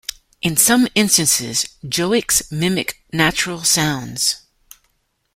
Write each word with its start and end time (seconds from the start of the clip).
In 0.41 0.57
some 0.57 0.87
instances, 0.95 1.67
joiks 1.87 2.51
mimic 2.51 3.03
natural 3.13 3.63
sounds. 3.63 4.41